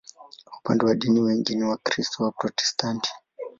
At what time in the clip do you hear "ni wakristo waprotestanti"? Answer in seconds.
1.55-3.11